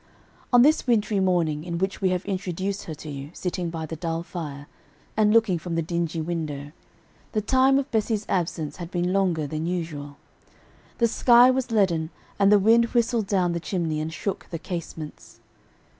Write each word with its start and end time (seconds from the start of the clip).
On 0.51 0.63
this 0.63 0.87
wintry 0.87 1.19
morning, 1.19 1.63
in 1.63 1.77
which 1.77 2.01
we 2.01 2.09
have 2.09 2.25
introduced 2.25 2.85
her 2.85 2.95
to 2.95 3.07
you, 3.07 3.29
sitting 3.33 3.69
by 3.69 3.85
the 3.85 3.95
dull 3.95 4.23
fire, 4.23 4.65
and 5.15 5.31
looking 5.31 5.59
from 5.59 5.75
the 5.75 5.83
dingy 5.83 6.19
window, 6.19 6.71
the 7.33 7.39
time 7.41 7.77
of 7.77 7.91
Bessie's 7.91 8.25
absence 8.27 8.77
had 8.77 8.89
been 8.89 9.13
longer 9.13 9.45
than 9.45 9.67
usual. 9.67 10.17
The 10.97 11.07
sky 11.07 11.51
was 11.51 11.69
leaden, 11.69 12.09
and 12.39 12.51
the 12.51 12.57
wind 12.57 12.85
whistled 12.95 13.27
down 13.27 13.51
the 13.51 13.59
chimney 13.59 13.99
and 14.01 14.11
shook 14.11 14.47
the 14.49 14.57
casements. 14.57 15.39